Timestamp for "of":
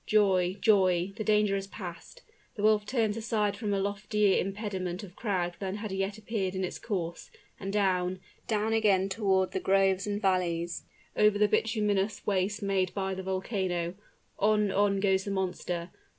5.03-5.15